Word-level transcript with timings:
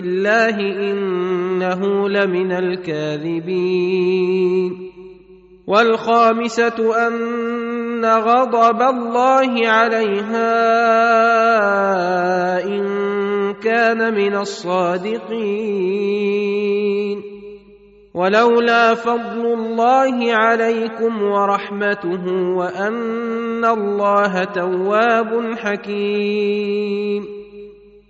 بالله 0.00 0.56
إنه 0.90 2.08
لمن 2.08 2.52
الكاذبين. 2.52 4.72
والخامسة 5.66 7.06
أن 7.06 8.04
غضب 8.04 8.82
الله 8.82 9.68
عليها 9.68 10.54
إن 12.64 12.84
كان 13.54 14.14
من 14.14 14.36
الصادقين. 14.36 15.18
ولولا 18.14 18.94
فضل 18.94 19.46
الله 19.46 20.34
عليكم 20.34 21.22
ورحمته 21.22 22.24
وأن 22.56 23.64
الله 23.64 24.44
تواب 24.44 25.54
حكيم. 25.56 27.37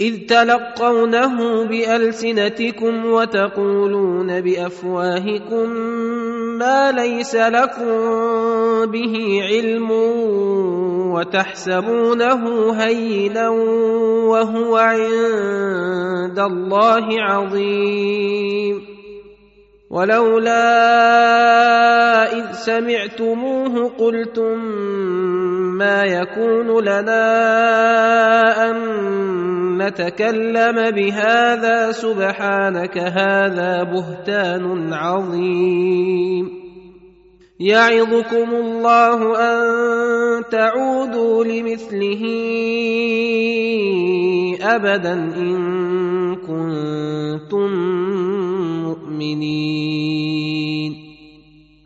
إذ 0.00 0.26
تلقونه 0.26 1.64
بألسنتكم 1.64 3.06
وتقولون 3.06 4.40
بأفواهكم 4.40 5.70
ما 6.58 6.92
ليس 6.92 7.34
لكم 7.34 7.96
به 8.86 9.40
علم 9.42 9.90
وتحسبونه 11.12 12.72
هينا 12.72 13.48
وهو 14.28 14.76
عند 14.76 16.38
الله 16.38 17.06
عظيم. 17.20 18.96
ولولا 19.90 20.62
إذ 22.32 22.52
سمعتموه 22.52 23.88
قلتم 23.88 24.58
ما 25.76 26.04
يكون 26.04 26.84
لنا 26.84 27.24
أن 28.70 28.76
نتكلم 29.82 30.90
بهذا 30.90 31.92
سبحانك 31.92 32.98
هذا 32.98 33.82
بهتان 33.82 34.92
عظيم. 34.92 36.50
يعظكم 37.60 38.48
الله 38.54 39.20
أن 39.36 39.64
تعودوا 40.50 41.44
لمثله 41.44 42.22
أبدا 44.62 45.12
إن 45.12 45.56
كنتم 46.36 47.70
مؤمنين. 48.84 50.15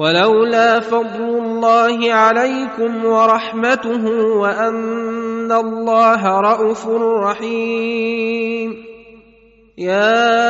ولولا 0.00 0.80
فضل 0.80 1.20
الله 1.20 2.12
عليكم 2.12 3.04
ورحمته 3.04 4.04
وأن 4.40 5.52
الله 5.52 6.40
رءوف 6.40 6.88
رحيم. 7.28 8.84
يا 9.78 10.40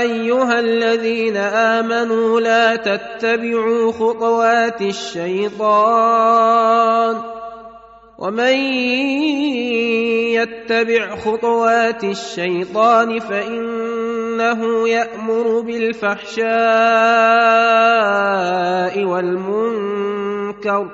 أيها 0.00 0.60
الذين 0.60 1.36
آمنوا 1.36 2.40
لا 2.40 2.76
تتبعوا 2.76 3.92
خطوات 3.92 4.80
الشيطان. 4.80 6.26
ومن 8.18 8.56
يتبع 10.32 11.16
خطوات 11.16 12.04
الشيطان 12.04 13.18
فانه 14.36 14.88
يأمر 14.88 15.60
بالفحشاء 15.60 16.44
والمنكر 19.04 20.90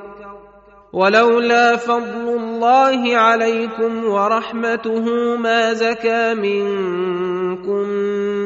ولولا 0.93 1.77
فضل 1.77 2.29
الله 2.29 3.17
عليكم 3.17 4.05
ورحمته 4.05 5.05
ما 5.37 5.73
زكى 5.73 6.35
منكم 6.35 7.89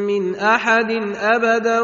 من 0.07 0.35
أحد 0.37 0.91
أبدا 1.21 1.81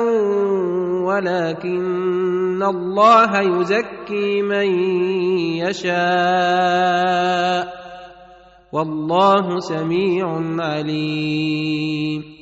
ولكن 1.05 2.63
الله 2.63 3.41
يزكي 3.41 4.43
من 4.43 4.67
يشاء 5.67 7.03
والله 8.73 9.59
سميع 9.59 10.41
عليم 10.59 12.42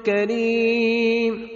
كريم. 0.05 1.52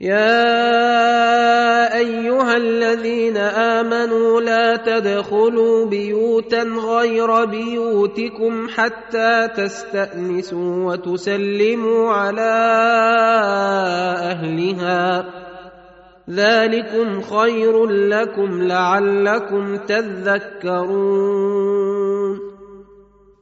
يا 0.00 1.94
أيها 1.98 2.56
الذين 2.56 3.36
آمنوا 3.36 4.40
لا 4.40 4.76
تدخلوا 4.76 5.86
بيوتا 5.86 6.62
غير 6.62 7.44
بيوتكم 7.44 8.68
حتى 8.68 9.48
تستأنسوا 9.56 10.92
وتسلموا 10.92 12.12
على 12.12 12.54
أهلها. 14.22 15.24
ذلكم 16.30 17.20
خير 17.20 17.86
لكم 17.86 18.62
لعلكم 18.62 19.76
تذكرون. 19.76 21.58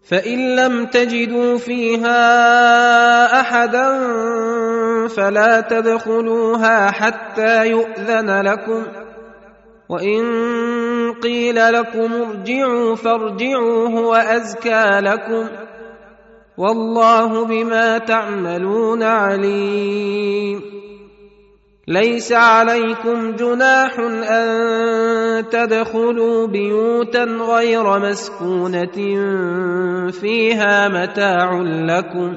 فإن 0.09 0.57
لم 0.57 0.87
تجدوا 0.87 1.59
فيها 1.59 2.21
أحدا 3.41 3.99
فلا 5.07 5.61
تدخلوها 5.61 6.91
حتى 6.91 7.67
يؤذن 7.67 8.41
لكم. 8.41 8.83
وإن 9.89 10.25
قيل 11.13 11.73
لكم 11.73 12.13
ارجعوا 12.13 12.95
فارجعوا 12.95 13.89
هو 13.89 14.15
أزكى 14.15 15.01
لكم. 15.01 15.49
والله 16.59 17.45
بما 17.45 17.99
تعملون 17.99 19.03
عليم. 19.03 20.61
ليس 21.89 22.33
عليكم 22.33 23.33
جناح 23.33 23.99
أن 24.31 25.49
تدخلوا 25.49 26.47
بيوتا 26.47 27.25
غير 27.25 27.99
مسكونة 27.99 28.97
فيها 30.11 30.89
متاع 30.89 31.61
لكم. 31.63 32.37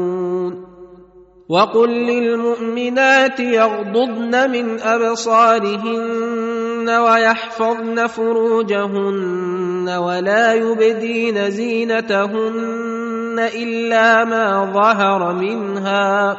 وقل 1.51 1.89
للمؤمنات 1.89 3.39
يغضضن 3.39 4.51
من 4.51 4.79
أبصارهن 4.79 6.89
ويحفظن 6.89 8.07
فروجهن 8.07 9.89
ولا 9.89 10.53
يبدين 10.53 11.51
زينتهن 11.51 13.49
إلا 13.55 14.25
ما 14.25 14.71
ظهر 14.73 15.33
منها 15.33 16.37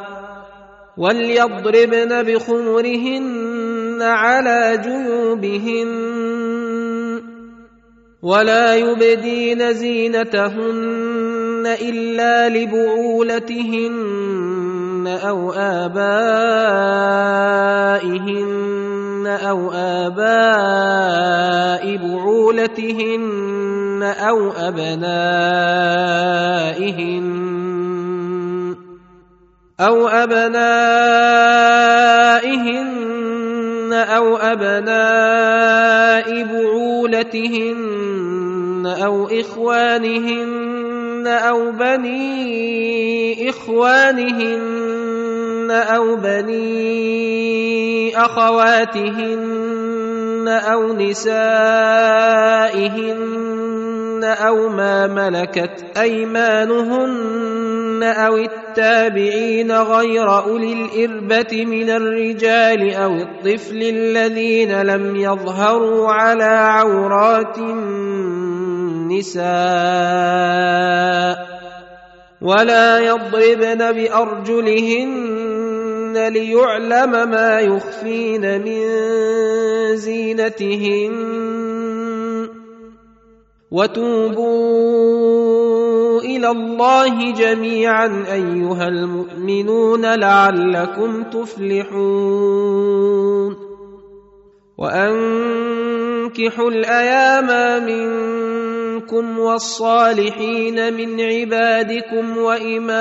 وليضربن 0.97 2.23
بخمرهن 2.23 3.99
على 4.02 4.81
جيوبهن 4.85 5.92
ولا 8.23 8.76
يبدين 8.76 9.73
زينتهن 9.73 11.66
إلا 11.66 12.49
لبعولتهن 12.49 14.51
أو 15.06 15.52
ابائهن 15.52 15.92
أو 19.26 19.71
اباء 19.73 21.42
بعولتهن 21.97 24.02
أو 24.02 24.50
ابنائهن 24.50 25.02
أو 29.80 30.09
ابنائهن 30.09 31.12
أو 33.92 34.37
ابناء 34.37 36.44
بعولتهن 36.44 37.82
أو 39.04 39.26
اخوانهن 39.26 41.26
أو 41.26 41.71
بني 41.71 43.50
اخوانهن 43.50 44.91
أو 45.73 46.17
بني 46.17 48.17
اخواتهن 48.17 49.62
أو 50.49 50.93
نسائهن 50.93 51.33
أو 54.25 54.69
ما 54.69 55.07
ملكت 55.07 55.85
ايمانهن 56.00 58.02
أو 58.02 58.37
التابعين 58.37 59.73
غير 59.73 60.38
اولي 60.38 60.73
الاربه 60.73 61.64
من 61.64 61.91
الرجال 61.91 62.95
أو 62.95 63.14
الطفل 63.14 63.83
الذين 63.83 64.83
لم 64.83 65.17
يظهروا 65.17 66.12
على 66.12 66.45
عورات 66.45 67.59
النساء 69.09 69.43
ولا 72.43 72.99
يضربن 72.99 73.93
بارجلهن 73.93 75.51
ليعلم 76.16 77.11
ما 77.31 77.61
يخفين 77.61 78.61
من 78.64 78.83
زينتهن. 79.97 81.12
وتوبوا 83.71 84.92
إلى 86.21 86.50
الله 86.50 87.33
جميعا 87.33 88.25
أيها 88.33 88.88
المؤمنون 88.88 90.14
لعلكم 90.14 91.23
تفلحون. 91.23 92.52
وأنكحوا 94.82 96.70
الأيام 96.70 97.48
منكم 97.86 99.38
والصالحين 99.38 100.94
من 100.94 101.20
عبادكم 101.20 102.38
وإمائكم 102.38 102.92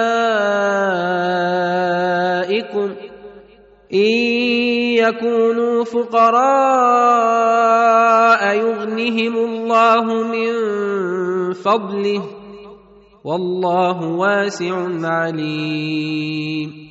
إن 3.94 4.12
يكونوا 5.02 5.84
فقراء 5.84 6.42
يغنهم 8.56 9.36
الله 9.36 10.24
من 10.24 10.52
فضله 11.54 12.24
والله 13.24 14.08
واسع 14.08 14.88
عليم 15.04 16.91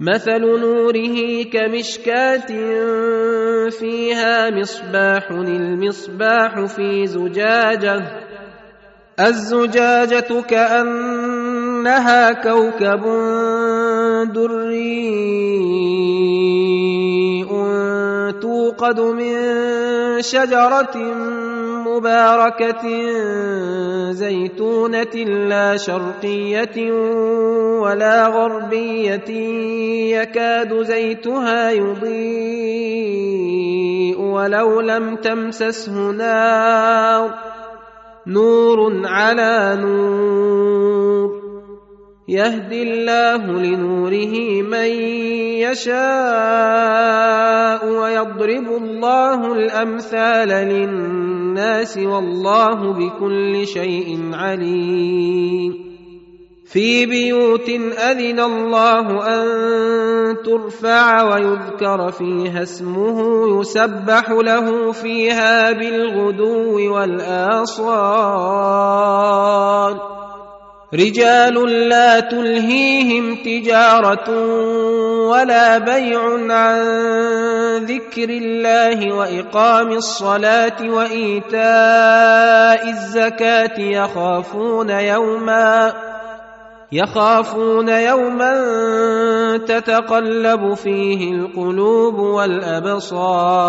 مثل 0.00 0.40
نوره 0.40 1.42
كمشكاة 1.42 2.46
فيها 3.70 4.50
مصباح 4.50 5.30
المصباح 5.30 6.64
في 6.64 7.06
زجاجة. 7.06 8.02
الزجاجة 9.20 10.42
كأنها 10.48 12.32
كوكب 12.32 13.02
دري 14.32 15.28
توقد 18.40 19.00
من 19.00 19.34
شجرة 20.22 20.96
مباركة 21.98 22.84
زيتونة 24.10 25.14
لا 25.48 25.76
شرقية 25.76 26.92
ولا 27.80 28.26
غربية 28.26 29.30
يكاد 30.14 30.82
زيتها 30.82 31.70
يضيء 31.70 32.18
ولو 34.20 34.80
لم 34.80 35.16
تمسسه 35.16 36.10
نار. 36.10 37.30
نور 38.26 39.06
على 39.06 39.78
نور. 39.80 41.38
يهدي 42.28 42.82
الله 42.82 43.36
لنوره 43.36 44.62
من 44.62 44.90
يشاء 45.66 45.98
ويضرب 47.86 48.68
الله 48.82 49.52
الأمثال 49.52 50.48
للناس. 50.48 51.47
والله 51.96 52.92
بكل 52.92 53.66
شيء 53.66 54.30
عليم. 54.32 55.88
في 56.66 57.06
بيوت 57.06 57.68
أذن 57.98 58.40
الله 58.40 59.26
أن 59.26 59.46
ترفع 60.44 61.22
ويذكر 61.22 62.10
فيها 62.10 62.62
اسمه 62.62 63.48
يسبح 63.60 64.30
له 64.30 64.92
فيها 64.92 65.72
بالغدو 65.72 66.94
والآصال. 66.94 67.78
رجال 70.94 71.88
لا 71.88 72.20
تلهيهم 72.20 73.42
تجارة 73.44 74.30
ولا 75.28 75.78
بيع 75.78 76.20
عن 76.50 76.78
ذكر 77.84 78.28
الله 78.28 79.14
وإقام 79.14 79.92
الصلاة 79.92 80.90
وإيتاء 80.90 81.58
الزكاة 82.88 83.80
يخافون 83.80 84.90
يوما 84.90 85.92
يخافون 86.92 87.88
يوما 87.88 88.54
تتقلب 89.56 90.74
فيه 90.74 91.32
القلوب 91.32 92.18
والأبصار 92.18 93.68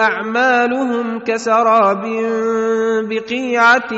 أعمالهم 0.00 1.18
كسراب 1.18 2.02
بقيعة 3.08 3.92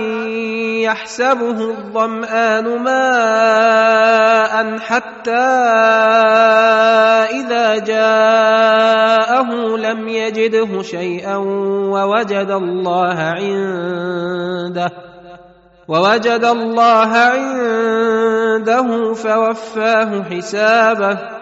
يحسبه 0.84 1.70
الظمآن 1.70 2.82
ماء 2.82 4.78
حتى 4.78 5.30
إذا 7.40 7.78
جاءه 7.78 9.50
لم 9.76 10.08
يجده 10.08 10.82
شيئا 10.82 11.36
ووجد 11.36 12.50
الله 12.50 13.16
عنده 13.18 14.90
ووجد 15.88 16.44
الله 16.44 17.16
عنده 17.16 18.88
فوفاه 19.14 20.22
حسابه 20.22 21.41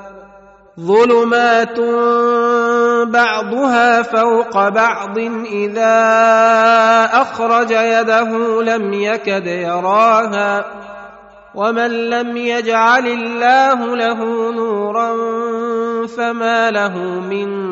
ظلمات 0.79 1.79
بعضها 3.09 4.01
فوق 4.01 4.69
بعض 4.69 5.17
اذا 5.51 5.99
اخرج 7.13 7.71
يده 7.71 8.63
لم 8.63 8.93
يكد 8.93 9.45
يراها 9.45 10.65
ومن 11.55 12.09
لم 12.09 12.37
يجعل 12.37 13.07
الله 13.07 13.95
له 13.95 14.51
نورا 14.51 15.11
فما 16.07 16.71
له 16.71 16.97
من 17.19 17.71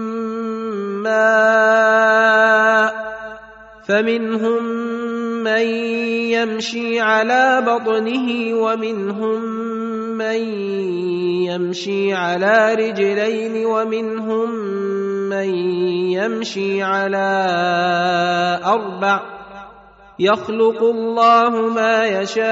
ماء 1.03 2.91
فمنهم 3.87 4.63
من 5.43 5.61
يمشي 6.31 6.99
على 6.99 7.63
بطنه 7.67 8.55
ومنهم 8.55 9.41
من 10.17 10.41
يمشي 11.49 12.13
على 12.13 12.75
رجلين 12.75 13.65
ومنهم 13.65 14.49
من 15.29 15.49
يمشي 16.11 16.83
على 16.83 17.29
أربع 18.65 19.19
يخلق 20.19 20.83
الله 20.83 21.49
ما 21.49 22.05
يشاء 22.05 22.51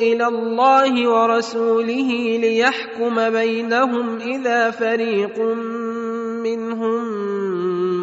إلى 0.00 0.26
الله 0.26 1.08
ورسوله 1.10 2.38
ليحكم 2.40 3.30
بينهم 3.30 4.18
إذا 4.18 4.70
فريق 4.70 5.38
منهم 6.42 7.04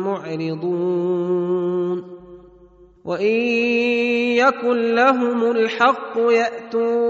معرضون. 0.04 1.36
وإن 3.06 3.36
يكن 4.42 4.96
لهم 4.96 5.52
الحق 5.52 6.18
يأتوا 6.18 7.06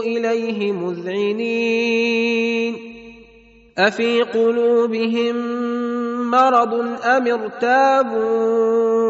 إليه 0.00 0.72
مذعنين. 0.72 2.10
أفي 3.78 4.22
قلوبهم 4.22 5.36
مرض 6.30 6.74
أم 7.04 7.26
ارتابوا 7.26 9.09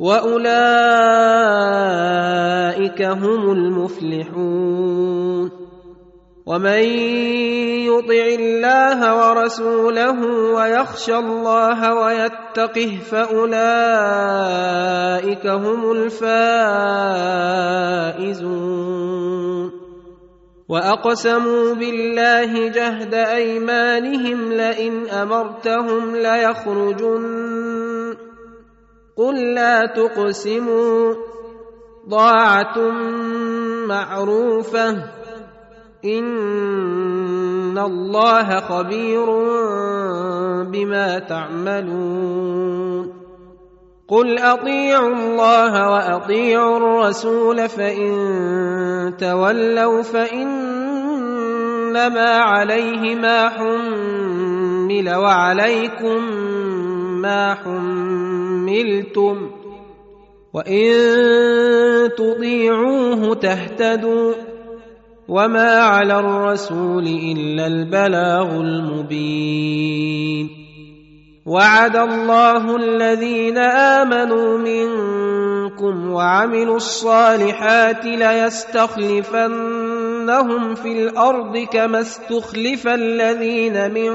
واولئك 0.00 1.40
هم 3.02 3.52
المفلحون 3.52 5.50
ومن 6.46 6.82
يطع 7.84 8.24
الله 8.38 9.00
ورسوله 9.16 10.18
ويخشى 10.54 11.16
الله 11.16 11.94
ويتقه 11.94 12.98
فاولئك 13.10 13.46
هم 15.46 15.92
الفائزون 15.92 16.40
واقسموا 20.68 21.74
بالله 21.74 22.68
جهد 22.68 23.14
ايمانهم 23.14 24.52
لئن 24.52 25.08
امرتهم 25.08 26.16
ليخرجن 26.16 27.69
قل 29.16 29.54
لا 29.54 29.86
تقسموا 29.86 31.14
ضاعه 32.08 32.78
معروفه 33.86 34.90
ان 36.04 37.78
الله 37.78 38.60
خبير 38.60 39.26
بما 40.64 41.18
تعملون 41.18 43.12
قل 44.08 44.38
اطيعوا 44.38 45.08
الله 45.08 45.90
واطيعوا 45.90 46.76
الرسول 46.76 47.68
فان 47.68 49.16
تولوا 49.18 50.02
فانما 50.02 50.70
عليه 52.38 53.16
ما 53.16 53.48
حمل 53.48 55.14
وعليكم 55.14 56.24
ما 57.20 57.54
حملتم 58.70 59.50
وإن 60.54 60.90
تطيعوه 62.18 63.34
تهتدوا 63.34 64.34
وما 65.28 65.78
على 65.78 66.18
الرسول 66.18 67.06
إلا 67.06 67.66
البلاغ 67.66 68.56
المبين 68.60 70.50
وعد 71.46 71.96
الله 71.96 72.76
الذين 72.76 73.58
آمنوا 73.58 74.58
منكم 74.58 76.12
وعملوا 76.12 76.76
الصالحات 76.76 78.04
ليستخلفنهم 78.04 79.34
في 80.74 80.92
الأرض 80.92 81.58
كما 81.58 82.00
استخلف 82.00 82.88
الذين 82.88 83.94
من 83.94 84.10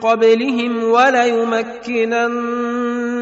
قبلهم 0.00 0.84
وليمكنن 0.84 2.32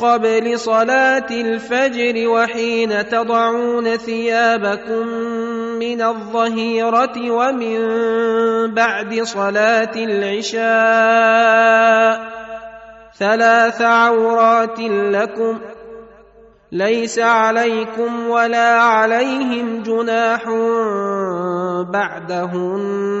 قبل 0.00 0.58
صلاة 0.58 1.30
الفجر 1.30 2.28
وحين 2.28 3.08
تضعون 3.08 3.96
ثيابكم 3.96 5.06
من 5.78 6.02
الظهيرة 6.02 7.30
ومن 7.30 7.78
بعد 8.74 9.22
صلاة 9.22 9.92
العشاء 9.96 10.70
ثلاث 13.18 13.82
عورات 13.82 14.80
لكم 14.90 15.58
ليس 16.72 17.18
عليكم 17.18 18.28
ولا 18.28 18.80
عليهم 18.80 19.82
جناح 19.82 20.44
بعدهن 21.90 23.20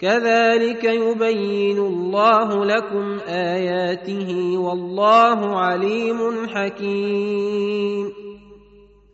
كذلك 0.00 0.84
يبين 0.84 1.78
الله 1.78 2.64
لكم 2.64 3.18
آياته 3.28 4.58
والله 4.58 5.60
عليم 5.60 6.48
حكيم. 6.48 8.12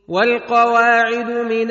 والقواعد 0.09 1.31
من 1.31 1.71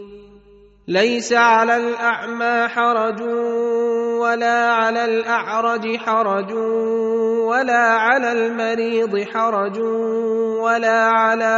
ليس 0.87 1.33
على 1.33 1.77
الأعمى 1.77 2.67
حرج 2.67 3.21
ولا 4.21 4.71
على 4.73 5.05
الأعرج 5.05 5.97
حرج 5.97 6.51
ولا 7.45 7.77
على 7.77 8.31
المريض 8.31 9.23
حرج 9.33 9.79
ولا 10.59 11.09
على 11.09 11.57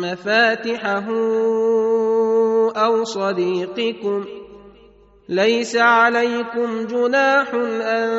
مفاتحه 0.00 1.06
أو 2.76 3.04
صديقكم. 3.04 4.24
ليس 5.28 5.76
عليكم 5.76 6.86
جناح 6.86 7.54
أن 7.54 8.10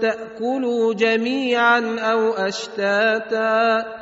تأكلوا 0.00 0.94
جميعا 0.94 1.98
أو 2.00 2.32
أشتاتا. 2.32 4.01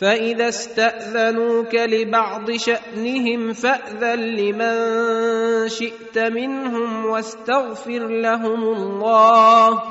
فإذا 0.00 0.48
استأذنوك 0.48 1.74
لبعض 1.74 2.50
شأنهم 2.50 3.52
فأذن 3.52 4.18
لمن 4.18 5.68
شئت 5.68 6.18
منهم 6.18 7.06
واستغفر 7.06 8.06
لهم 8.06 8.62
الله. 8.62 9.82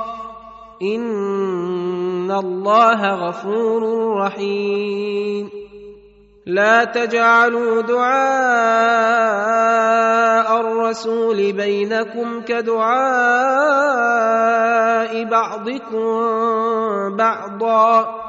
إن 0.82 2.32
الله 2.32 3.28
غفور 3.28 4.14
رحيم. 4.18 5.50
لا 6.46 6.84
تجعلوا 6.84 7.82
دعاء 7.82 8.10
الرسول 10.62 11.54
بينكم 11.54 12.42
كدعاء 12.42 12.90
بعضكم 15.24 16.10
بعضا. 17.16 18.29